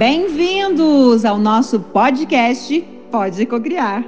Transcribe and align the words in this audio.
Bem-vindos 0.00 1.26
ao 1.26 1.36
nosso 1.36 1.78
podcast 1.78 2.80
Pode 3.10 3.44
Cocriar, 3.44 4.02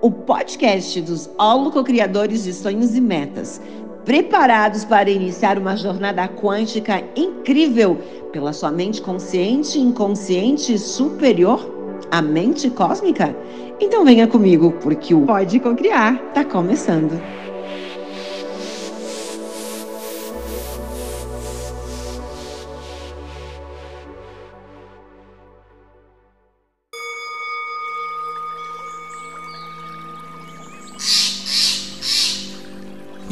o 0.00 0.08
podcast 0.08 1.00
dos 1.00 1.28
holococriadores 1.36 2.44
de 2.44 2.52
sonhos 2.52 2.94
e 2.94 3.00
metas, 3.00 3.60
preparados 4.04 4.84
para 4.84 5.10
iniciar 5.10 5.58
uma 5.58 5.76
jornada 5.76 6.28
quântica 6.28 7.02
incrível 7.16 7.98
pela 8.30 8.52
sua 8.52 8.70
mente 8.70 9.02
consciente, 9.02 9.80
inconsciente 9.80 10.74
e 10.74 10.78
superior, 10.78 11.58
a 12.08 12.22
mente 12.22 12.70
cósmica? 12.70 13.36
Então 13.80 14.04
venha 14.04 14.28
comigo, 14.28 14.70
porque 14.80 15.12
o 15.12 15.22
Pode 15.22 15.58
Cocriar 15.58 16.22
está 16.28 16.44
começando. 16.44 17.20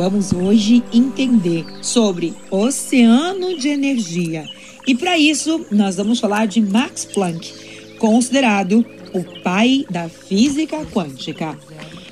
Vamos 0.01 0.33
hoje 0.33 0.83
entender 0.95 1.63
sobre 1.83 2.33
oceano 2.51 3.59
de 3.59 3.69
energia. 3.69 4.47
E 4.87 4.95
para 4.95 5.19
isso, 5.19 5.67
nós 5.71 5.97
vamos 5.97 6.19
falar 6.19 6.47
de 6.47 6.59
Max 6.59 7.05
Planck, 7.05 7.53
considerado 7.99 8.83
o 9.13 9.23
pai 9.43 9.85
da 9.91 10.09
física 10.09 10.87
quântica. 10.87 11.55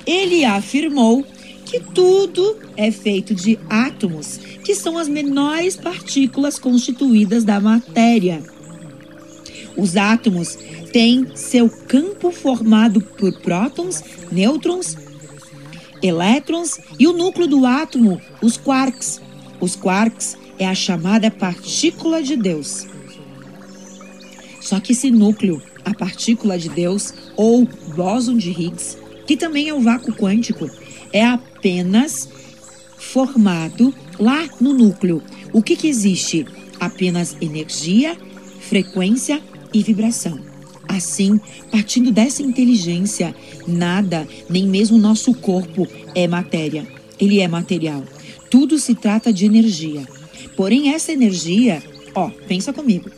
Ele 0.07 0.45
afirmou 0.45 1.25
que 1.65 1.81
tudo 1.81 2.59
é 2.77 2.91
feito 2.91 3.35
de 3.35 3.59
átomos, 3.71 4.39
que 4.63 4.75
são 4.75 4.99
as 4.99 5.09
menores 5.09 5.75
partículas 5.75 6.59
constituídas 6.59 7.43
da 7.43 7.59
matéria. 7.59 8.43
Os 9.79 9.97
átomos 9.97 10.59
têm 10.93 11.27
seu 11.35 11.71
campo 11.71 12.31
formado 12.33 13.01
por 13.01 13.33
prótons, 13.41 14.05
nêutrons 14.31 15.08
elétrons 16.03 16.79
e 16.99 17.07
o 17.07 17.13
núcleo 17.13 17.47
do 17.47 17.67
átomo, 17.67 18.21
os 18.43 18.57
quarks. 18.57 19.21
Os 19.61 19.75
quarks 19.75 20.37
é 20.59 20.67
a 20.67 20.75
chamada 20.75 21.31
partícula 21.31 22.23
de 22.23 22.37
Deus. 22.37 22.87
Só 24.61 24.81
que 24.81 24.93
esse 24.93 25.11
núcleo, 25.11 25.63
a 25.85 25.95
partícula 25.95 26.59
de 26.59 26.69
Deus, 26.69 27.15
ou 27.37 27.67
bóson 27.97 28.37
de 28.37 28.51
Higgs, 28.51 28.99
que 29.27 29.37
também 29.37 29.69
é 29.69 29.75
o 29.75 29.81
vácuo 29.81 30.13
quântico, 30.13 30.69
é 31.13 31.25
apenas 31.25 32.29
formado 32.97 33.95
lá 34.19 34.49
no 34.61 34.73
núcleo. 34.73 35.23
O 35.53 35.63
que, 35.63 35.77
que 35.77 35.89
existe? 35.89 36.47
Apenas 36.79 37.37
energia, 37.41 38.17
frequência 38.61 39.41
e 39.73 39.83
vibração. 39.83 40.48
Assim, 40.89 41.39
partindo 41.71 42.11
dessa 42.11 42.43
inteligência, 42.43 43.37
nada, 43.67 44.27
nem 44.49 44.67
mesmo 44.67 44.97
nosso 44.97 45.35
corpo, 45.35 45.87
é 46.15 46.27
matéria. 46.27 46.89
Ele 47.21 47.41
é 47.41 47.47
material. 47.47 48.03
Tudo 48.51 48.79
se 48.79 48.95
trata 48.95 49.31
de 49.31 49.45
energia. 49.45 50.07
Porém, 50.57 50.95
essa 50.95 51.13
energia, 51.13 51.83
ó, 52.15 52.31
pensa 52.49 52.73
comigo. 52.73 53.11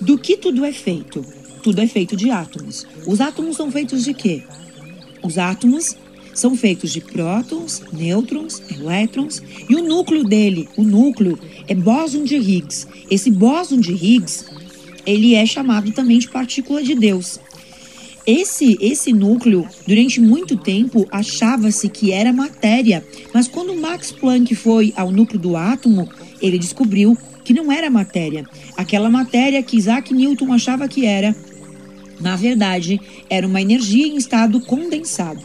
Do 0.00 0.16
que 0.16 0.36
tudo 0.36 0.64
é 0.64 0.72
feito? 0.72 1.24
Tudo 1.60 1.80
é 1.80 1.88
feito 1.88 2.16
de 2.16 2.30
átomos. 2.30 2.86
Os 3.04 3.20
átomos 3.20 3.56
são 3.56 3.70
feitos 3.70 4.04
de 4.04 4.14
quê? 4.14 4.44
Os 5.22 5.36
átomos 5.36 5.96
são 6.32 6.54
feitos 6.54 6.92
de 6.92 7.00
prótons, 7.00 7.82
nêutrons, 7.92 8.62
elétrons 8.70 9.42
e 9.68 9.74
o 9.74 9.82
núcleo 9.82 10.22
dele, 10.22 10.68
o 10.76 10.84
núcleo, 10.84 11.36
é 11.66 11.74
bóson 11.74 12.22
de 12.22 12.36
Higgs. 12.36 12.86
Esse 13.10 13.28
bóson 13.28 13.80
de 13.80 13.92
Higgs 13.92 14.44
ele 15.08 15.34
é 15.34 15.46
chamado 15.46 15.90
também 15.90 16.18
de 16.18 16.28
partícula 16.28 16.82
de 16.82 16.94
Deus. 16.94 17.40
Esse, 18.26 18.76
esse 18.78 19.10
núcleo, 19.10 19.66
durante 19.86 20.20
muito 20.20 20.54
tempo, 20.54 21.08
achava-se 21.10 21.88
que 21.88 22.12
era 22.12 22.30
matéria, 22.30 23.02
mas 23.32 23.48
quando 23.48 23.74
Max 23.74 24.12
Planck 24.12 24.54
foi 24.54 24.92
ao 24.94 25.10
núcleo 25.10 25.40
do 25.40 25.56
átomo, 25.56 26.06
ele 26.42 26.58
descobriu 26.58 27.16
que 27.42 27.54
não 27.54 27.72
era 27.72 27.88
matéria. 27.88 28.44
Aquela 28.76 29.08
matéria 29.08 29.62
que 29.62 29.78
Isaac 29.78 30.12
Newton 30.12 30.52
achava 30.52 30.86
que 30.86 31.06
era, 31.06 31.34
na 32.20 32.36
verdade, 32.36 33.00
era 33.30 33.46
uma 33.46 33.62
energia 33.62 34.06
em 34.06 34.18
estado 34.18 34.60
condensado. 34.60 35.40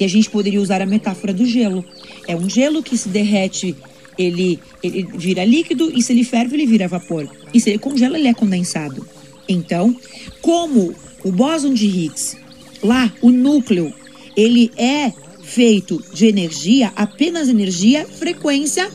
E 0.00 0.04
a 0.04 0.08
gente 0.08 0.30
poderia 0.30 0.60
usar 0.60 0.80
a 0.80 0.86
metáfora 0.86 1.34
do 1.34 1.44
gelo. 1.44 1.84
É 2.26 2.34
um 2.34 2.48
gelo 2.48 2.82
que 2.82 2.96
se 2.96 3.10
derrete 3.10 3.76
ele, 4.18 4.58
ele 4.82 5.06
vira 5.14 5.44
líquido 5.44 5.90
e 5.94 6.02
se 6.02 6.12
ele 6.12 6.24
ferve, 6.24 6.56
ele 6.56 6.66
vira 6.66 6.88
vapor. 6.88 7.28
E 7.52 7.60
se 7.60 7.70
ele 7.70 7.78
congela, 7.78 8.18
ele 8.18 8.28
é 8.28 8.34
condensado. 8.34 9.06
Então, 9.48 9.94
como 10.40 10.94
o 11.24 11.30
bóson 11.30 11.72
de 11.72 11.86
Higgs, 11.86 12.36
lá, 12.82 13.12
o 13.20 13.30
núcleo, 13.30 13.92
ele 14.36 14.70
é 14.76 15.12
feito 15.42 16.02
de 16.12 16.26
energia, 16.26 16.92
apenas 16.96 17.48
energia, 17.48 18.04
frequência 18.04 18.90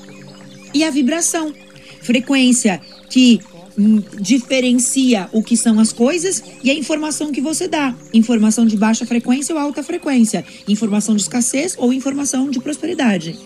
e 0.74 0.84
a 0.84 0.90
vibração. 0.90 1.54
Frequência 2.02 2.82
que 3.10 3.40
hum, 3.78 4.02
diferencia 4.20 5.30
o 5.32 5.42
que 5.42 5.56
são 5.56 5.80
as 5.80 5.94
coisas 5.94 6.44
e 6.64 6.70
a 6.70 6.74
informação 6.74 7.32
que 7.32 7.42
você 7.42 7.68
dá. 7.68 7.96
Informação 8.14 8.66
de 8.66 8.76
baixa 8.76 9.06
frequência 9.06 9.56
ou 9.56 9.62
alta 9.62 9.82
frequência. 9.82 10.44
Informação 10.68 11.16
de 11.16 11.22
escassez 11.22 11.76
ou 11.78 11.94
informação 11.94 12.50
de 12.50 12.60
prosperidade. 12.60 13.38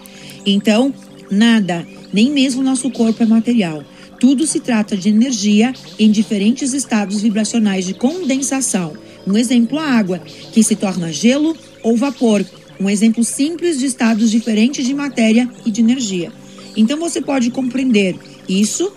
Então, 0.45 0.93
Nada, 1.29 1.85
nem 2.13 2.31
mesmo 2.31 2.61
nosso 2.61 2.89
corpo 2.91 3.23
é 3.23 3.25
material. 3.25 3.83
Tudo 4.19 4.47
se 4.47 4.59
trata 4.59 4.95
de 4.95 5.09
energia 5.09 5.73
em 5.99 6.09
diferentes 6.09 6.73
estados 6.73 7.21
vibracionais 7.21 7.85
de 7.85 7.93
condensação. 7.93 8.93
Um 9.27 9.37
exemplo, 9.37 9.79
a 9.79 9.83
água, 9.83 10.19
que 10.19 10.63
se 10.63 10.75
torna 10.75 11.11
gelo 11.11 11.55
ou 11.83 11.97
vapor. 11.97 12.45
Um 12.79 12.89
exemplo 12.89 13.23
simples 13.23 13.79
de 13.79 13.85
estados 13.85 14.29
diferentes 14.29 14.85
de 14.85 14.93
matéria 14.93 15.49
e 15.65 15.71
de 15.71 15.81
energia. 15.81 16.31
Então 16.75 16.99
você 16.99 17.21
pode 17.21 17.49
compreender 17.51 18.15
isso. 18.47 18.91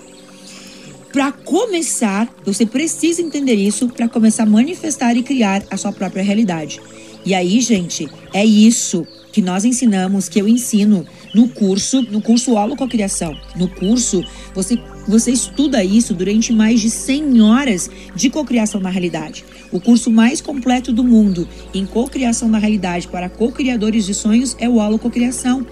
Para 1.13 1.33
começar, 1.33 2.29
você 2.45 2.67
precisa 2.67 3.23
entender 3.23 3.55
isso 3.55 3.89
para 3.89 4.09
começar 4.09 4.43
a 4.43 4.47
manifestar 4.47 5.17
e 5.17 5.23
criar 5.23 5.65
a 5.71 5.77
sua 5.77 5.91
própria 5.91 6.23
realidade. 6.23 6.81
E 7.25 7.35
aí, 7.35 7.61
gente, 7.61 8.09
é 8.33 8.45
isso 8.45 9.07
que 9.33 9.41
nós 9.41 9.65
ensinamos, 9.65 10.29
que 10.29 10.41
eu 10.41 10.49
ensino 10.49 11.07
no 11.39 11.47
curso, 11.47 12.03
no 12.03 12.21
curso 12.21 12.55
Holococriação. 12.57 13.39
No 13.55 13.69
curso, 13.69 14.25
você, 14.53 14.77
você 15.07 15.31
estuda 15.31 15.85
isso 15.85 16.13
durante 16.13 16.53
mais 16.53 16.81
de 16.81 16.91
100 16.91 17.41
horas 17.43 17.89
de 18.13 18.29
cocriação 18.29 18.81
na 18.81 18.91
realidade. 18.91 19.45
O 19.71 19.81
curso 19.81 20.11
mais 20.11 20.41
completo 20.41 20.93
do 20.93 21.05
mundo 21.05 21.49
em 21.73 21.87
cocriação 21.87 22.49
na 22.49 22.59
realidade 22.59 23.07
para 23.07 23.29
co-criadores 23.29 24.05
de 24.05 24.15
sonhos 24.15 24.57
é 24.59 24.69
o 24.69 24.79
Holococriação. 24.79 25.65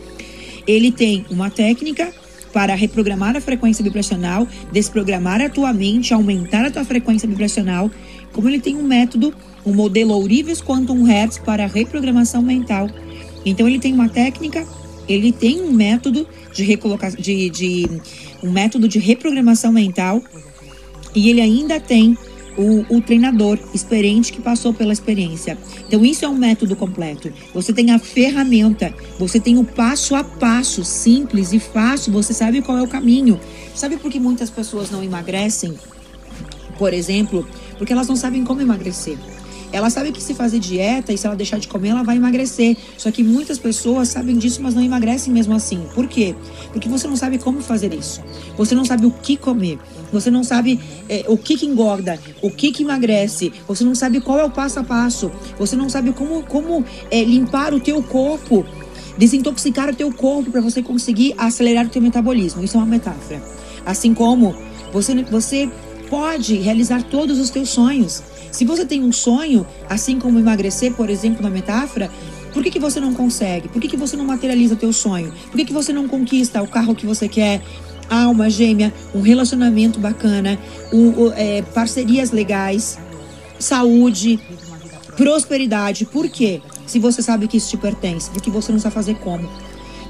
Ele 0.69 0.93
tem 0.93 1.27
uma 1.29 1.51
técnica 1.51 2.13
para 2.53 2.77
reprogramar 2.77 3.37
a 3.37 3.41
frequência 3.41 3.83
vibracional, 3.83 4.47
desprogramar 4.71 5.41
a 5.41 5.49
tua 5.49 5.73
mente, 5.73 6.15
aumentar 6.15 6.65
a 6.65 6.71
tua 6.71 6.85
frequência 6.85 7.29
vibracional, 7.29 7.91
como 8.33 8.49
ele 8.49 8.61
tem 8.61 8.77
um 8.77 8.85
método, 8.85 9.35
um 9.65 9.75
modelo 9.75 10.15
Ourives 10.15 10.63
Quantum 10.63 11.03
Hertz 11.03 11.39
para 11.39 11.67
reprogramação 11.67 12.41
mental. 12.41 12.89
Então 13.45 13.67
ele 13.67 13.81
tem 13.81 13.93
uma 13.93 14.09
técnica 14.09 14.65
ele 15.09 15.33
tem 15.33 15.61
um 15.61 15.73
método 15.73 16.27
de 16.53 16.63
recolocação, 16.63 17.21
de, 17.21 17.51
de, 17.51 17.89
um 18.43 18.51
método 18.51 18.89
de 18.89 18.99
reprogramação 18.99 19.73
mental 19.73 20.23
e 21.15 21.31
ele 21.31 21.41
ainda 21.41 21.81
tem 21.81 22.17
o, 22.57 22.97
o, 22.97 23.01
treinador 23.03 23.59
experiente 23.75 24.33
que 24.33 24.41
passou 24.41 24.73
pela 24.73 24.93
experiência. 24.93 25.59
Então, 25.87 26.05
isso 26.05 26.25
é 26.25 26.29
um 26.29 26.35
método 26.35 26.75
completo. 26.75 27.33
Você 27.53 27.73
tem 27.73 27.91
a 27.91 27.99
ferramenta, 27.99 28.95
você 29.19 29.39
tem 29.39 29.59
o 29.59 29.65
passo 29.65 30.15
a 30.15 30.25
passo, 30.25 30.83
simples 30.85 31.53
e 31.53 31.59
fácil, 31.59 32.13
você 32.13 32.33
sabe 32.33 32.63
qual 32.63 32.79
é 32.79 32.83
o 32.83 32.89
caminho. 32.89 33.39
Sabe 33.75 33.99
por 33.99 34.11
que 34.11 34.19
muitas 34.19 34.49
pessoas 34.49 34.91
não 34.91 35.03
emagrecem? 35.03 35.75
Por 36.79 36.95
exemplo, 36.95 37.47
porque 37.77 37.93
elas 37.93 38.09
não 38.09 38.17
sabem 38.17 38.43
como 38.45 38.63
emagrecer. 38.63 39.19
Ela 39.73 39.91
sabe 39.91 40.13
que 40.13 40.23
se 40.23 40.35
fazer 40.35 40.59
dieta 40.59 41.13
e 41.13 41.19
se 41.19 41.27
ela 41.27 41.37
deixar 41.37 41.59
de 41.59 41.69
comer, 41.69 41.89
ela 41.89 42.03
vai 42.03 42.17
emagrecer. 42.17 42.77
Só 42.97 43.11
que 43.11 43.23
muitas 43.23 43.59
pessoas 43.59 44.09
sabem 44.09 44.37
disso, 44.37 44.63
mas 44.63 44.75
não 44.75 44.83
emagrecem 44.83 45.33
mesmo 45.33 45.55
assim. 45.55 45.83
Por 45.95 46.07
quê? 46.07 46.35
Porque 46.73 46.89
você 46.89 47.07
não 47.07 47.17
sabe 47.17 47.39
como 47.39 47.61
fazer 47.61 47.93
isso. 47.93 48.23
Você 48.57 48.75
não 48.75 48.85
sabe 48.85 49.07
o 49.07 49.11
que 49.11 49.37
comer. 49.37 49.79
Você 50.13 50.31
não 50.31 50.45
sabe 50.45 50.81
é, 51.09 51.25
o 51.29 51.37
que, 51.37 51.57
que 51.57 51.67
engorda, 51.67 52.19
o 52.41 52.51
que, 52.51 52.73
que 52.73 52.83
emagrece. 52.83 53.53
Você 53.67 53.85
não 53.85 53.95
sabe 53.95 54.21
qual 54.21 54.39
é 54.39 54.45
o 54.45 54.51
passo 54.51 54.79
a 54.79 54.85
passo. 54.85 55.31
Você 55.59 55.77
não 55.77 55.89
sabe 55.89 56.13
como, 56.13 56.43
como 56.45 56.85
é, 57.11 57.23
limpar 57.25 57.75
o 57.75 57.81
teu 57.81 58.03
corpo, 58.03 58.65
desintoxicar 59.19 59.91
o 59.91 59.95
teu 59.95 60.13
corpo 60.13 60.51
para 60.51 60.61
você 60.61 60.83
conseguir 60.83 61.35
acelerar 61.37 61.87
o 61.87 61.89
teu 61.89 62.01
metabolismo. 62.01 62.63
Isso 62.63 62.77
é 62.77 62.81
uma 62.81 62.87
metáfora. 62.87 63.43
Assim 63.85 64.15
como 64.15 64.55
você, 64.93 65.23
você 65.25 65.71
pode 66.09 66.57
realizar 66.57 67.03
todos 67.03 67.39
os 67.39 67.51
teus 67.51 67.69
sonhos. 67.69 68.23
Se 68.51 68.65
você 68.65 68.85
tem 68.85 69.03
um 69.03 69.13
sonho, 69.13 69.67
assim 69.89 70.19
como 70.19 70.39
emagrecer, 70.39 70.93
por 70.95 71.11
exemplo, 71.11 71.43
na 71.43 71.51
metáfora, 71.51 72.11
por 72.53 72.63
que, 72.63 72.71
que 72.71 72.79
você 72.79 72.99
não 72.99 73.13
consegue? 73.13 73.69
Por 73.69 73.81
que, 73.81 73.89
que 73.89 73.97
você 73.97 74.17
não 74.17 74.25
materializa 74.25 74.77
teu 74.77 74.93
sonho? 74.93 75.33
Por 75.51 75.57
que, 75.57 75.67
que 75.67 75.73
você 75.73 75.93
não 75.93 76.09
conquista 76.09 76.63
o 76.63 76.69
carro 76.69 76.95
que 76.95 77.05
você 77.05 77.29
quer? 77.29 77.61
alma 78.09 78.49
gêmea, 78.49 78.93
um 79.15 79.21
relacionamento 79.21 79.99
bacana, 79.99 80.59
é, 81.35 81.63
parcerias 81.63 82.31
legais, 82.31 82.99
saúde, 83.59 84.39
prosperidade. 85.17 86.05
Por 86.05 86.29
quê? 86.29 86.61
Se 86.87 86.99
você 86.99 87.21
sabe 87.21 87.49
que 87.49 87.57
isso 87.57 87.71
te 87.71 87.77
pertence, 87.77 88.31
porque 88.31 88.51
você 88.51 88.71
não 88.71 88.79
sabe 88.79 88.95
fazer 88.95 89.17
como. 89.17 89.49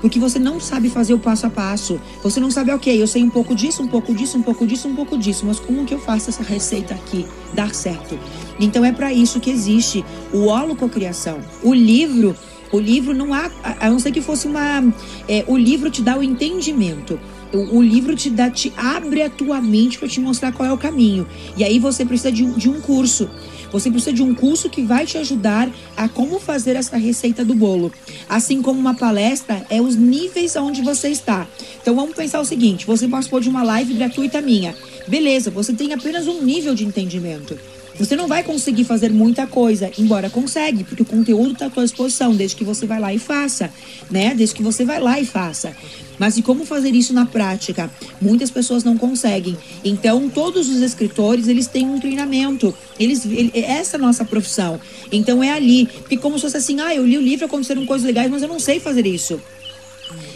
Porque 0.01 0.19
você 0.19 0.39
não 0.39 0.61
sabe 0.61 0.89
fazer 0.89 1.15
o 1.15 1.19
passo 1.19 1.47
a 1.47 1.51
passo. 1.51 2.01
Você 2.23 2.41
não 2.41 2.51
sabe, 2.51 2.73
ok, 2.73 3.01
eu 3.01 3.07
sei 3.07 3.23
um 3.23 3.31
pouco 3.31 3.55
disso, 3.55 3.83
um 3.83 3.89
pouco 3.89 4.15
disso, 4.15 4.39
um 4.39 4.43
pouco 4.43 4.67
disso, 4.67 4.89
um 4.89 4.95
pouco 4.95 5.19
disso, 5.19 5.45
mas 5.47 5.59
como 5.59 5.85
que 5.85 5.95
eu 5.95 5.99
faço 5.99 6.31
essa 6.31 6.43
receita 6.43 6.95
aqui 6.95 7.27
dar 7.55 7.75
certo? 7.75 8.19
Então 8.59 8.85
é 8.85 8.93
para 8.93 9.13
isso 9.13 9.41
que 9.41 9.51
existe 9.51 10.05
o 10.33 10.47
holococriação. 10.47 11.41
O 11.63 11.75
livro 11.75 12.35
o 12.73 12.81
livro 12.81 13.15
não 13.15 13.33
há, 13.33 13.51
a 13.81 13.89
não 13.89 13.99
ser 13.99 14.11
que 14.11 14.21
fosse 14.21 14.47
uma. 14.47 14.83
É, 15.29 15.45
o 15.47 15.57
livro 15.57 15.91
te 15.91 16.03
dá 16.03 16.19
o 16.19 16.23
entendimento. 16.23 17.19
O, 17.53 17.79
o, 17.79 17.83
livro 17.83 18.17
te 18.17 18.29
dá, 18.29 18.51
te 18.51 18.73
abre 18.77 19.23
a 19.23 19.31
tua 19.31 19.61
mente 19.61 19.99
para 19.99 20.09
te 20.09 20.21
mostrar 20.21 20.53
qual 20.53 20.69
é 20.69 20.73
o 20.73 20.77
caminho. 20.77 21.27
E 21.57 21.63
aí 21.63 21.79
você 21.79 22.05
precisa 22.05 22.33
de 22.33 22.45
de 22.45 22.69
um 22.69 22.81
curso. 22.81 23.31
Você 23.73 23.91
precisa 23.91 24.13
de 24.13 24.23
um 24.23 24.35
curso 24.35 24.71
que 24.71 24.83
vai 24.83 25.07
te 25.07 25.19
ajudar 25.19 25.71
a 25.97 26.09
como 26.09 26.39
fazer 26.39 26.77
essa 26.77 26.97
receita 26.97 27.45
do 27.45 27.55
bolo. 27.55 27.93
Assim 28.29 28.63
como 28.63 28.79
uma 28.79 28.95
palestra 28.95 29.67
é 29.69 29.81
os 29.81 29.97
níveis 29.97 30.57
onde 30.57 30.83
você 30.83 31.09
está. 31.09 31.47
Então 31.81 31.95
vamos 31.95 32.15
pensar 32.15 32.41
o 32.41 32.45
seguinte: 32.45 32.87
você 32.87 33.07
participou 33.09 33.41
de 33.41 33.49
uma 33.49 33.63
live 33.63 33.95
gratuita 33.95 34.41
minha. 34.41 34.75
Beleza, 35.07 35.51
você 35.51 35.73
tem 35.73 35.93
apenas 35.93 36.27
um 36.27 36.43
nível 36.43 36.75
de 36.75 36.85
entendimento. 36.85 37.59
Você 37.99 38.15
não 38.15 38.29
vai 38.29 38.43
conseguir 38.43 38.85
fazer 38.85 39.11
muita 39.11 39.47
coisa, 39.47 39.91
embora 39.99 40.29
consegue, 40.29 40.85
porque 40.85 41.03
o 41.03 41.07
conteúdo 41.07 41.53
está 41.53 41.67
à 41.67 41.71
sua 41.71 41.85
disposição, 41.85 42.35
desde 42.35 42.57
que 42.57 42.65
você 42.65 42.87
vai 42.87 43.01
lá 43.01 43.13
e 43.15 43.19
faça, 43.19 43.73
né? 44.11 44.35
Desde 44.35 44.55
que 44.55 44.63
você 44.63 44.85
vai 44.85 45.01
lá 45.01 45.19
e 45.19 45.25
faça. 45.25 45.75
Mas 46.19 46.37
e 46.37 46.43
como 46.43 46.65
fazer 46.65 46.95
isso 46.95 47.13
na 47.13 47.27
prática? 47.27 47.91
Muitas 48.21 48.51
pessoas 48.51 48.85
não 48.85 48.97
conseguem. 48.97 49.57
Então, 49.85 50.29
todos 50.29 50.69
os 50.69 50.83
escritores, 50.83 51.49
eles 51.49 51.67
têm 51.67 51.87
um 51.89 52.01
treinamento. 52.01 52.75
Eles, 52.99 53.25
ele, 53.25 53.51
essa 53.55 53.97
é 53.97 53.99
a 53.99 54.03
nossa 54.03 54.25
profissão. 54.25 54.81
Então, 55.13 55.43
é 55.43 55.51
ali. 55.51 55.87
Porque 55.87 56.17
como 56.17 56.37
se 56.37 56.43
fosse 56.43 56.57
assim, 56.57 56.81
ah, 56.81 56.95
eu 56.95 57.07
li 57.07 57.19
o 57.19 57.23
livro, 57.23 57.47
aconteceram 57.47 57.85
coisas 57.87 58.07
legais, 58.07 58.31
mas 58.31 58.43
eu 58.43 58.49
não 58.49 58.59
sei 58.59 58.81
fazer 58.81 59.07
isso. 59.07 59.41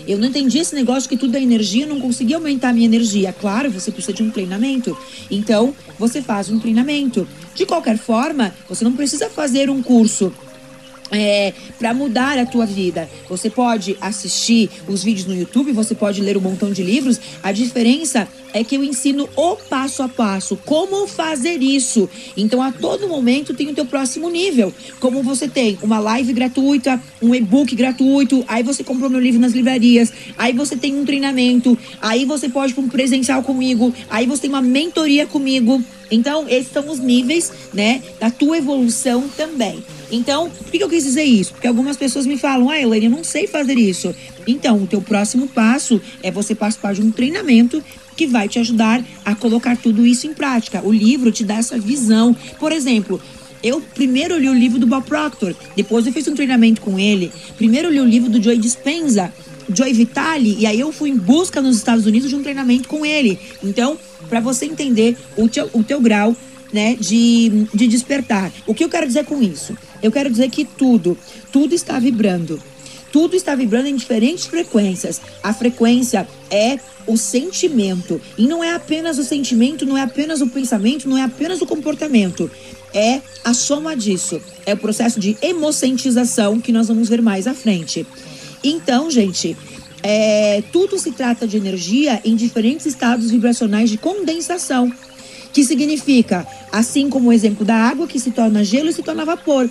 Eu 0.06 0.19
não 0.19 0.29
entendi 0.29 0.58
esse 0.58 0.75
negócio 0.75 1.08
que 1.08 1.17
tudo 1.17 1.37
é 1.37 1.43
energia, 1.43 1.87
não 1.87 2.00
consegui 2.00 2.35
aumentar 2.35 2.70
a 2.70 2.73
minha 2.73 2.87
energia. 2.87 3.32
Claro, 3.32 3.70
você 3.70 3.91
precisa 3.91 4.12
de 4.12 4.23
um 4.23 4.31
treinamento. 4.31 4.97
Então, 5.31 5.75
você 5.99 6.23
faz 6.23 6.50
um 6.50 6.58
treinamento. 6.58 7.26
De 7.55 7.67
qualquer 7.67 7.99
forma, 7.99 8.55
você 8.69 8.85
não 8.85 8.93
precisa 8.93 9.29
fazer 9.29 9.69
um 9.70 9.82
curso 9.82 10.32
é, 11.11 11.53
para 11.79 11.93
mudar 11.93 12.39
a 12.39 12.47
tua 12.47 12.67
vida. 12.67 13.09
Você 13.29 13.51
pode 13.51 13.97
assistir 14.01 14.71
os 14.89 15.03
vídeos 15.03 15.27
no 15.27 15.35
YouTube, 15.35 15.73
você 15.73 15.95
pode 15.95 16.21
ler 16.21 16.37
um 16.37 16.41
montão 16.41 16.73
de 16.73 16.83
livros. 16.83 17.21
A 17.43 17.53
diferença 17.53 18.29
é 18.53 18.65
que 18.65 18.77
eu 18.77 18.85
ensino 18.85 19.29
o 19.37 19.57
passo 19.57 20.03
a 20.03 20.09
passo, 20.09 20.57
como 20.65 21.07
fazer 21.07 21.62
isso. 21.62 22.09
Então, 22.37 22.62
a 22.62 22.73
todo 22.73 23.09
momento 23.09 23.55
tem 23.55 23.69
o 23.69 23.75
teu 23.75 23.87
próximo 23.87 24.29
nível. 24.29 24.73
Como 24.99 25.23
você 25.23 25.49
tem 25.49 25.79
uma 25.83 25.99
live 25.99 26.33
gratuita, 26.33 27.01
um 27.23 27.35
e-book 27.35 27.75
gratuito, 27.75 28.45
aí 28.49 28.62
você 28.62 28.83
comprou 28.83 29.11
meu 29.11 29.21
livro 29.21 29.41
nas 29.41 29.53
livrarias, 29.53 30.12
aí 30.37 30.53
você 30.53 30.77
tem 30.77 30.95
um 30.95 31.05
treinamento, 31.05 31.79
aí 32.01 32.25
você 32.25 32.49
pode 32.49 32.73
ir 32.73 32.75
para 32.75 32.85
um 32.85 32.89
presencial 32.89 33.43
comigo, 33.43 33.95
aí 34.09 34.27
você 34.27 34.43
tem 34.43 34.51
uma 34.51 34.62
mentoria 34.62 35.27
comigo. 35.27 35.83
Então, 36.11 36.47
esses 36.49 36.73
são 36.73 36.89
os 36.89 36.99
níveis, 36.99 37.53
né, 37.73 38.03
da 38.19 38.31
tua 38.31 38.59
evolução 38.59 39.29
também. 39.37 39.83
Então, 40.11 40.51
por 40.51 40.71
que 40.71 40.83
eu 40.83 40.89
quis 40.89 41.05
dizer 41.05 41.23
isso? 41.23 41.53
Porque 41.53 41.69
algumas 41.69 41.97
pessoas 41.97 42.27
me 42.27 42.37
falam, 42.37 42.69
ah, 42.69 42.81
Elaine, 42.81 43.07
eu 43.07 43.11
não 43.11 43.23
sei 43.23 43.47
fazer 43.47 43.79
isso. 43.79 44.15
Então, 44.47 44.83
o 44.83 44.87
teu 44.87 45.01
próximo 45.01 45.47
passo 45.47 46.01
é 46.23 46.31
você 46.31 46.55
participar 46.55 46.95
de 46.95 47.03
um 47.03 47.12
treinamento 47.12 47.83
que 48.17 48.27
vai 48.27 48.49
te 48.49 48.59
ajudar 48.59 49.03
a 49.25 49.35
colocar 49.35 49.77
tudo 49.77 50.05
isso 50.05 50.27
em 50.27 50.35
prática. 50.35 50.83
O 50.85 50.93
livro 50.93 51.31
te 51.31 51.45
dá 51.45 51.57
essa 51.57 51.79
visão. 51.79 52.37
Por 52.59 52.73
exemplo, 52.73 53.21
eu 53.62 53.81
primeiro 53.81 54.37
li 54.39 54.49
o 54.49 54.55
livro 54.55 54.79
do 54.79 54.87
Bob 54.87 55.05
Proctor, 55.05 55.55
depois 55.77 56.07
eu 56.07 56.12
fiz 56.12 56.27
um 56.27 56.35
treinamento 56.35 56.81
com 56.81 56.99
ele. 56.99 57.31
Primeiro 57.57 57.89
eu 57.89 57.93
li 57.93 58.01
o 58.01 58.05
livro 58.05 58.31
do 58.31 58.43
Joey 58.43 58.59
Dispenza, 58.59 59.33
Joey 59.75 59.93
Vitale, 59.93 60.56
e 60.58 60.67
aí 60.67 60.81
eu 60.81 60.93
fui 60.93 61.11
em 61.11 61.17
busca 61.17 61.61
nos 61.61 61.76
Estados 61.76 62.06
Unidos 62.06 62.31
de 62.31 62.37
um 62.37 62.43
treinamento 62.43 62.88
com 62.88 63.05
ele. 63.05 63.38
Então, 63.62 63.99
para 64.28 64.40
você 64.40 64.67
entender 64.67 65.17
o 65.37 65.49
teu, 65.49 65.70
o 65.72 65.82
teu 65.82 66.00
grau 66.00 66.37
né, 66.72 66.96
de, 66.99 67.67
de 67.72 67.87
despertar. 67.87 68.52
O 68.67 68.75
que 68.75 68.84
eu 68.84 68.88
quero 68.88 69.06
dizer 69.06 69.25
com 69.25 69.43
isso? 69.43 69.76
Eu 70.02 70.12
quero 70.12 70.31
dizer 70.31 70.50
que 70.50 70.64
tudo, 70.64 71.17
tudo 71.52 71.75
está 71.75 71.99
vibrando. 71.99 72.61
Tudo 73.12 73.34
está 73.34 73.55
vibrando 73.56 73.88
em 73.88 73.96
diferentes 73.96 74.46
frequências. 74.46 75.20
A 75.43 75.52
frequência 75.52 76.28
é 76.49 76.78
o 77.06 77.16
sentimento. 77.16 78.20
E 78.38 78.46
não 78.46 78.62
é 78.62 78.75
apenas 78.75 79.19
o 79.19 79.25
sentimento, 79.25 79.84
não 79.84 79.99
é 79.99 80.02
apenas 80.02 80.40
o 80.40 80.46
pensamento, 80.46 81.08
não 81.08 81.19
é 81.19 81.23
apenas 81.23 81.61
o 81.61 81.66
comportamento. 81.66 82.49
É 82.94 83.20
a 83.44 83.52
soma 83.52 83.96
disso. 83.96 84.40
É 84.64 84.75
o 84.75 84.76
processo 84.76 85.19
de 85.19 85.37
emocentização 85.43 86.61
que 86.61 86.73
nós 86.73 86.87
vamos 86.87 87.08
ver 87.08 87.20
mais 87.20 87.49
à 87.49 87.55
frente. 87.55 88.06
Então, 88.62 89.11
gente, 89.11 89.57
é, 90.03 90.62
tudo 90.73 90.99
se 90.99 91.12
trata 91.12 91.47
de 91.47 91.57
energia 91.57 92.21
em 92.25 92.35
diferentes 92.35 92.87
estados 92.87 93.31
vibracionais 93.31 93.91
de 93.91 93.99
condensação 93.99 94.93
que 95.53 95.65
significa, 95.65 96.47
assim 96.71 97.11
como 97.11 97.29
o 97.29 97.33
exemplo 97.33 97.65
da 97.65 97.75
água 97.75 98.07
que 98.07 98.21
se 98.21 98.31
torna 98.31 98.62
gelo 98.62 98.89
e 98.89 98.93
se 98.93 99.03
torna 99.03 99.25
vapor, 99.25 99.69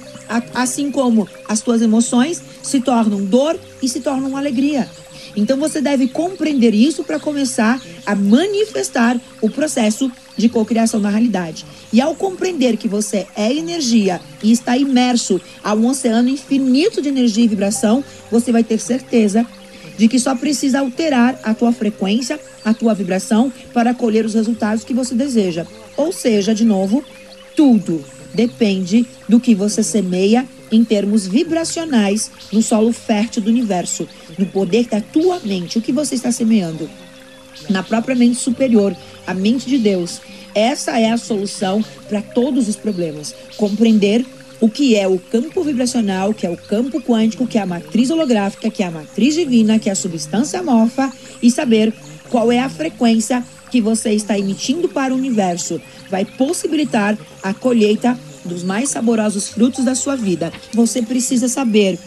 assim 0.54 0.92
como 0.92 1.28
as 1.48 1.62
tuas 1.62 1.82
emoções 1.82 2.42
se 2.62 2.82
tornam 2.82 3.24
dor 3.24 3.58
e 3.82 3.88
se 3.88 4.02
tornam 4.02 4.36
alegria. 4.36 4.90
Então 5.36 5.58
você 5.58 5.81
deve 5.81 6.08
compreender 6.08 6.74
isso 6.74 7.04
para 7.04 7.20
começar 7.20 7.81
a 8.06 8.16
manifestar 8.16 9.20
o 9.42 9.50
processo 9.50 10.12
de 10.38 10.50
cocriação 10.50 11.00
na 11.00 11.10
realidade. 11.10 11.66
E 11.92 12.00
ao 12.00 12.16
compreender 12.16 12.78
que 12.78 12.88
você 12.88 13.28
é 13.36 13.54
energia 13.54 14.22
e 14.42 14.52
está 14.52 14.78
imerso 14.78 15.40
a 15.64 15.74
um 15.74 15.88
oceano 15.88 16.30
infinito 16.30 17.02
de 17.02 17.10
energia 17.10 17.44
e 17.44 17.48
vibração, 17.48 18.04
você 18.31 18.52
vai 18.52 18.64
ter 18.64 18.80
certeza 18.80 19.46
de 19.98 20.08
que 20.08 20.18
só 20.18 20.34
precisa 20.34 20.80
alterar 20.80 21.38
a 21.44 21.54
tua 21.54 21.74
frequência, 21.74 22.40
a 22.64 22.74
tua 22.74 22.94
vibração 22.94 23.52
para 23.74 23.94
colher 23.94 24.26
os 24.26 24.34
resultados 24.34 24.84
que 24.86 24.94
você 24.94 25.14
deseja. 25.14 25.68
Ou 25.98 26.14
seja, 26.14 26.56
de 26.56 26.64
novo, 26.64 27.04
tudo 27.56 28.04
depende 28.34 29.06
do 29.28 29.40
que 29.40 29.54
você 29.54 29.84
semeia 29.84 30.48
em 30.71 30.83
termos 30.83 31.27
vibracionais 31.27 32.31
no 32.51 32.62
solo 32.62 32.92
fértil 32.92 33.42
do 33.42 33.50
universo, 33.50 34.07
no 34.38 34.45
poder 34.45 34.88
da 34.88 35.01
tua 35.01 35.39
mente, 35.39 35.77
o 35.77 35.81
que 35.81 35.92
você 35.92 36.16
está 36.16 36.31
semeando 36.31 36.89
na 37.69 37.83
própria 37.83 38.16
mente 38.16 38.38
superior, 38.38 38.95
a 39.25 39.33
mente 39.33 39.68
de 39.69 39.77
Deus. 39.77 40.21
Essa 40.54 40.99
é 40.99 41.11
a 41.11 41.18
solução 41.18 41.83
para 42.07 42.21
todos 42.21 42.68
os 42.68 42.76
problemas. 42.76 43.35
Compreender 43.57 44.26
o 44.59 44.69
que 44.69 44.95
é 44.95 45.07
o 45.07 45.19
campo 45.19 45.64
vibracional, 45.64 46.33
que 46.33 46.45
é 46.45 46.49
o 46.49 46.57
campo 46.57 47.02
quântico, 47.02 47.47
que 47.47 47.57
é 47.57 47.61
a 47.61 47.66
matriz 47.66 48.09
holográfica, 48.09 48.69
que 48.69 48.83
é 48.83 48.88
a 48.88 48.92
matriz 48.92 49.35
divina, 49.35 49.80
que 49.80 49.90
é 49.90 49.92
a 49.92 49.95
substância 49.95 50.59
amorfa 50.59 51.11
e 51.42 51.49
saber 51.49 51.94
qual 52.30 52.52
é 52.52 52.59
a 52.59 52.69
frequência 52.69 53.44
que 53.71 53.80
você 53.80 54.11
está 54.11 54.38
emitindo 54.38 54.90
para 54.90 55.14
o 55.14 55.18
universo. 55.18 55.80
Vai 56.09 56.26
possibilitar 56.26 57.18
a 57.42 57.54
colheita 57.54 58.18
dos 58.50 58.64
mais 58.64 58.90
saborosos 58.90 59.48
frutos 59.48 59.86
da 59.86 59.96
sua 59.96 60.16
vida. 60.16 60.52
Você 60.74 61.02
precisa 61.02 61.48
saber 61.48 61.98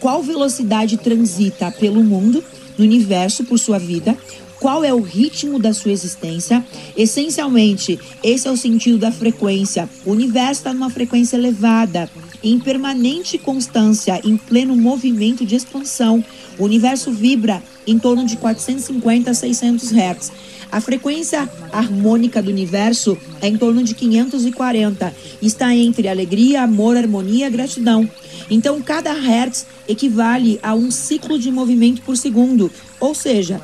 qual 0.00 0.22
velocidade 0.22 0.96
transita 0.96 1.70
pelo 1.70 2.02
mundo, 2.02 2.42
no 2.78 2.84
universo, 2.84 3.44
por 3.44 3.58
sua 3.58 3.78
vida, 3.78 4.16
qual 4.58 4.84
é 4.84 4.92
o 4.92 5.00
ritmo 5.00 5.58
da 5.58 5.74
sua 5.74 5.92
existência. 5.92 6.64
Essencialmente, 6.96 7.98
esse 8.22 8.46
é 8.46 8.50
o 8.50 8.56
sentido 8.56 8.98
da 8.98 9.10
frequência. 9.10 9.88
O 10.06 10.12
universo 10.12 10.60
está 10.60 10.72
numa 10.72 10.90
frequência 10.90 11.36
elevada, 11.36 12.08
em 12.42 12.58
permanente 12.58 13.38
constância, 13.38 14.20
em 14.24 14.36
pleno 14.36 14.76
movimento 14.76 15.44
de 15.44 15.56
expansão. 15.56 16.24
O 16.58 16.64
universo 16.64 17.10
vibra 17.10 17.62
em 17.86 17.98
torno 17.98 18.24
de 18.24 18.36
450 18.36 19.30
a 19.30 19.34
600 19.34 19.92
Hz. 19.92 20.32
A 20.72 20.80
frequência 20.80 21.50
harmônica 21.72 22.40
do 22.40 22.50
universo 22.50 23.18
é 23.40 23.48
em 23.48 23.56
torno 23.56 23.82
de 23.82 23.94
540. 23.94 25.14
Está 25.42 25.74
entre 25.74 26.08
alegria, 26.08 26.62
amor, 26.62 26.96
harmonia 26.96 27.50
gratidão. 27.50 28.08
Então, 28.48 28.80
cada 28.80 29.12
hertz 29.12 29.66
equivale 29.88 30.60
a 30.62 30.74
um 30.74 30.90
ciclo 30.90 31.38
de 31.38 31.50
movimento 31.50 32.02
por 32.02 32.16
segundo, 32.16 32.70
ou 32.98 33.14
seja, 33.14 33.60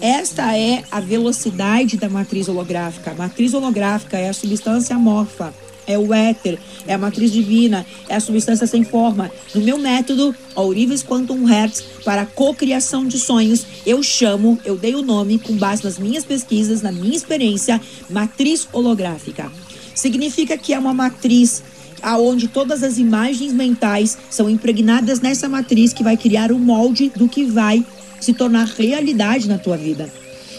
esta 0.00 0.56
é 0.56 0.82
a 0.90 0.98
velocidade 0.98 1.96
da 1.96 2.08
matriz 2.08 2.48
holográfica. 2.48 3.10
A 3.10 3.14
matriz 3.14 3.52
holográfica 3.52 4.16
é 4.16 4.28
a 4.28 4.32
substância 4.32 4.96
amorfa, 4.96 5.52
é 5.90 5.98
o 5.98 6.14
éter, 6.14 6.58
é 6.86 6.94
a 6.94 6.98
matriz 6.98 7.32
divina, 7.32 7.84
é 8.08 8.14
a 8.14 8.20
substância 8.20 8.66
sem 8.66 8.84
forma. 8.84 9.30
No 9.54 9.60
meu 9.60 9.78
método, 9.78 10.34
Aurives 10.54 11.02
Quantum 11.02 11.44
Hertz, 11.44 11.82
para 12.04 12.26
cocriação 12.26 13.06
de 13.06 13.18
sonhos, 13.18 13.66
eu 13.84 14.02
chamo, 14.02 14.58
eu 14.64 14.76
dei 14.76 14.94
o 14.94 15.02
nome, 15.02 15.38
com 15.38 15.56
base 15.56 15.84
nas 15.84 15.98
minhas 15.98 16.24
pesquisas, 16.24 16.82
na 16.82 16.92
minha 16.92 17.16
experiência, 17.16 17.80
matriz 18.08 18.68
holográfica. 18.72 19.50
Significa 19.94 20.56
que 20.56 20.72
é 20.72 20.78
uma 20.78 20.94
matriz 20.94 21.62
aonde 22.02 22.48
todas 22.48 22.82
as 22.82 22.98
imagens 22.98 23.52
mentais 23.52 24.16
são 24.30 24.48
impregnadas 24.48 25.20
nessa 25.20 25.48
matriz 25.48 25.92
que 25.92 26.02
vai 26.02 26.16
criar 26.16 26.50
o 26.50 26.58
molde 26.58 27.12
do 27.14 27.28
que 27.28 27.44
vai 27.44 27.84
se 28.20 28.32
tornar 28.32 28.66
realidade 28.66 29.48
na 29.48 29.58
tua 29.58 29.76
vida. 29.76 30.10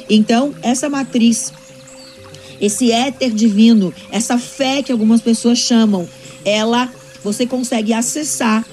Então, 0.10 0.54
essa 0.62 0.90
matriz, 0.90 1.54
esse 2.62 2.92
éter 2.92 3.32
divino, 3.32 3.94
essa 4.12 4.38
fé 4.38 4.84
que 4.84 4.92
algumas 4.92 5.20
pessoas 5.20 5.58
chamam, 5.58 6.08
ela 6.46 6.90
você 7.24 7.46
consegue 7.46 7.94
acessar 7.94 8.66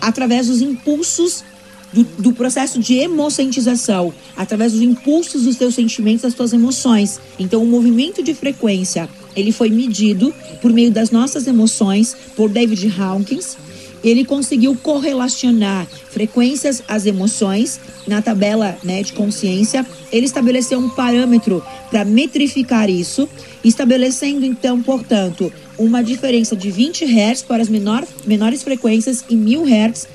através 0.00 0.48
dos 0.48 0.60
impulsos 0.60 1.44
do, 1.92 2.04
do, 2.18 2.32
processo 2.32 2.80
de 2.80 2.94
emocientização, 2.94 4.12
através 4.36 4.72
dos 4.72 4.80
impulsos 4.80 5.42
dos 5.42 5.56
teus 5.56 5.74
sentimentos, 5.74 6.22
das 6.22 6.34
tuas 6.34 6.52
emoções. 6.52 7.20
Então, 7.38 7.62
o 7.62 7.66
movimento 7.66 8.22
de 8.22 8.34
frequência, 8.34 9.08
ele 9.36 9.52
foi 9.52 9.68
medido 9.68 10.34
por 10.60 10.72
meio 10.72 10.90
das 10.90 11.10
nossas 11.10 11.46
emoções 11.46 12.16
por 12.34 12.48
David 12.48 12.92
Hawkins. 12.98 13.56
Ele 14.02 14.24
conseguiu 14.24 14.76
correlacionar 14.76 15.86
frequências 16.10 16.82
às 16.88 17.06
emoções 17.06 17.80
na 18.06 18.20
tabela 18.20 18.76
né, 18.82 19.02
de 19.02 19.12
consciência. 19.12 19.86
Ele 20.10 20.26
estabeleceu 20.26 20.78
um 20.78 20.88
parâmetro 20.88 21.62
para 21.90 22.04
metrificar 22.04 22.90
isso, 22.90 23.28
estabelecendo 23.62 24.44
então, 24.44 24.82
portanto, 24.82 25.52
uma 25.78 26.02
diferença 26.02 26.56
de 26.56 26.70
20 26.70 27.04
Hz 27.04 27.42
para 27.42 27.62
as 27.62 27.68
menor, 27.68 28.06
menores 28.26 28.62
frequências 28.62 29.24
e 29.28 29.36
1000 29.36 29.64
Hz 29.64 30.08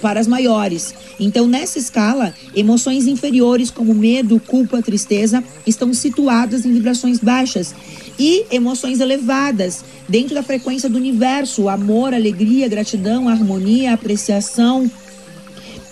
para 0.00 0.20
as 0.20 0.26
maiores. 0.26 0.94
Então, 1.18 1.46
nessa 1.46 1.78
escala, 1.78 2.34
emoções 2.54 3.06
inferiores 3.06 3.70
como 3.70 3.94
medo, 3.94 4.40
culpa, 4.46 4.82
tristeza 4.82 5.42
estão 5.66 5.92
situadas 5.94 6.66
em 6.66 6.72
vibrações 6.72 7.18
baixas 7.18 7.74
e 8.18 8.46
emoções 8.50 9.00
elevadas 9.00 9.84
dentro 10.08 10.34
da 10.34 10.42
frequência 10.42 10.88
do 10.88 10.96
universo, 10.96 11.68
amor, 11.68 12.14
alegria, 12.14 12.68
gratidão, 12.68 13.28
harmonia, 13.28 13.92
apreciação, 13.92 14.90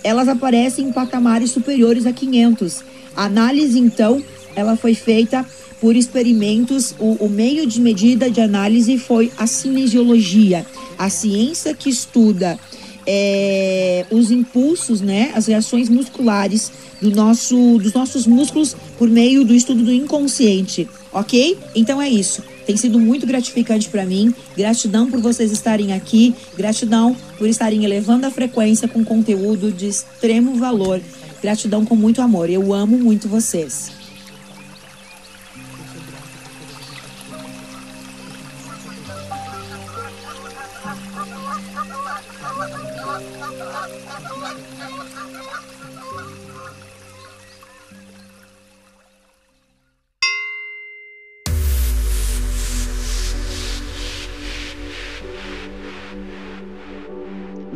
elas 0.03 0.27
aparecem 0.27 0.87
em 0.87 0.91
patamares 0.91 1.51
superiores 1.51 2.05
a 2.05 2.13
500. 2.13 2.83
A 3.15 3.25
análise, 3.25 3.79
então, 3.79 4.23
ela 4.55 4.75
foi 4.75 4.93
feita 4.93 5.45
por 5.81 5.95
experimentos. 5.95 6.95
O, 6.99 7.25
o 7.25 7.29
meio 7.29 7.65
de 7.65 7.81
medida 7.81 8.29
de 8.29 8.41
análise 8.41 8.97
foi 8.97 9.31
a 9.37 9.47
cinesiologia, 9.47 10.65
a 10.97 11.09
ciência 11.09 11.73
que 11.73 11.89
estuda 11.89 12.57
é, 13.05 14.05
os 14.09 14.31
impulsos, 14.31 15.01
né, 15.01 15.31
as 15.35 15.45
reações 15.45 15.89
musculares 15.89 16.71
do 17.01 17.11
nosso, 17.11 17.77
dos 17.77 17.93
nossos 17.93 18.25
músculos 18.25 18.75
por 18.97 19.09
meio 19.09 19.43
do 19.43 19.53
estudo 19.53 19.83
do 19.83 19.93
inconsciente, 19.93 20.87
ok? 21.15 21.57
Então 21.73 22.01
é 22.01 22.09
isso. 22.09 22.43
Tem 22.65 22.75
sido 22.75 22.99
muito 22.99 23.25
gratificante 23.25 23.89
para 23.89 24.05
mim. 24.05 24.35
Gratidão 24.55 25.09
por 25.09 25.21
vocês 25.21 25.51
estarem 25.51 25.93
aqui. 25.93 26.35
Gratidão 26.57 27.15
por 27.37 27.47
estarem 27.47 27.85
elevando 27.85 28.27
a 28.27 28.31
frequência 28.31 28.87
com 28.87 29.03
conteúdo 29.03 29.71
de 29.71 29.87
extremo 29.87 30.55
valor. 30.55 31.01
Gratidão 31.41 31.85
com 31.85 31.95
muito 31.95 32.21
amor. 32.21 32.49
Eu 32.49 32.73
amo 32.73 32.97
muito 32.97 33.29
vocês. 33.29 34.04